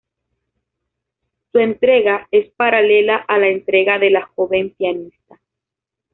[1.51, 5.39] Su entrega es paralela a la entrega de la joven pianista.